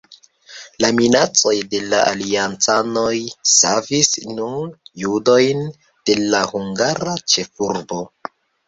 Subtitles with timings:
[0.83, 3.13] La minacoj de la aliancanoj
[3.51, 5.65] savis nur judojn
[6.11, 8.07] de la hungara ĉefurbo.